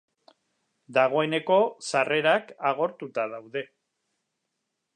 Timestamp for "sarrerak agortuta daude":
1.91-3.63